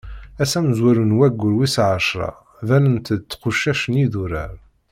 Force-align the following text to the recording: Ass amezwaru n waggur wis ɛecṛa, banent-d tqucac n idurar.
Ass 0.41 0.51
amezwaru 0.59 1.03
n 1.05 1.15
waggur 1.17 1.53
wis 1.57 1.75
ɛecṛa, 1.91 2.29
banent-d 2.67 3.21
tqucac 3.31 3.81
n 3.87 3.93
idurar. 4.03 4.53